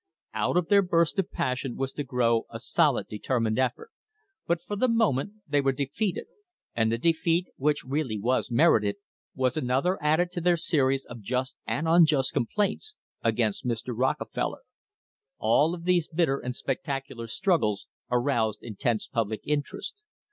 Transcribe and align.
Out 0.33 0.57
of 0.57 0.67
their 0.69 0.81
burst 0.81 1.19
of 1.19 1.29
passion 1.29 1.75
was 1.75 1.91
to 1.91 2.03
grow 2.03 2.47
a 2.49 2.57
solid 2.59 3.07
determined 3.07 3.59
effort, 3.59 3.91
but 4.47 4.59
for 4.59 4.75
the 4.75 4.87
moment 4.87 5.33
they 5.47 5.61
were 5.61 5.71
de 5.71 5.85
feated, 5.85 6.25
and 6.75 6.91
the 6.91 6.97
defeat, 6.97 7.49
which 7.57 7.83
really 7.85 8.17
was 8.19 8.49
merited, 8.49 8.95
was 9.35 9.55
another 9.55 10.01
added 10.01 10.31
to 10.31 10.41
their 10.41 10.57
series 10.57 11.05
of 11.05 11.21
just 11.21 11.55
and 11.67 11.87
unjust 11.87 12.33
complaints 12.33 12.95
against 13.23 13.63
Mr. 13.63 13.93
Rockefeller. 13.95 14.63
All 15.37 15.75
of 15.75 15.83
these 15.83 16.07
bitter 16.07 16.39
and 16.39 16.55
spectacular 16.55 17.27
struggles 17.27 17.85
aroused 18.09 18.63
intense 18.63 19.05
public 19.07 19.41
interest. 19.43 20.01